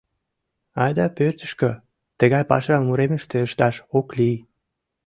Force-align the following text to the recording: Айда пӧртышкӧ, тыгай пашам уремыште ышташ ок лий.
Айда 0.83 1.05
пӧртышкӧ, 1.17 1.71
тыгай 2.19 2.43
пашам 2.49 2.83
уремыште 2.91 3.37
ышташ 3.47 3.75
ок 3.97 4.07
лий. 4.17 4.37